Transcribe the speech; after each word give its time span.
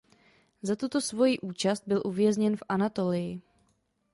Za 0.61 0.75
tuto 0.75 1.01
svojí 1.01 1.39
účast 1.41 1.83
byl 1.87 2.01
uvězněn 2.05 2.57
v 2.57 2.63
Anatolii. 2.69 3.41